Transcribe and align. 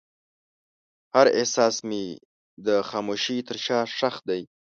هر 1.13 1.27
احساس 1.39 1.75
مې 1.87 2.03
د 2.65 2.67
خاموشۍ 2.89 3.39
تر 3.47 3.57
شا 3.65 3.79
ښخ 3.97 4.15
دی. 4.29 4.41